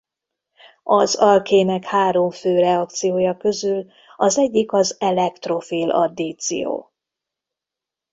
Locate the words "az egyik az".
4.15-4.95